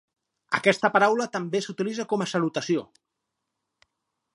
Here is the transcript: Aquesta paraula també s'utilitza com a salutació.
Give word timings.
Aquesta 0.59 0.89
paraula 0.95 1.27
també 1.37 1.63
s'utilitza 1.67 2.09
com 2.15 2.25
a 2.25 2.29
salutació. 2.33 2.87